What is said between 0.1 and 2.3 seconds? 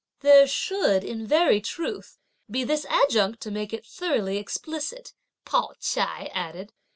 "There should, in very truth,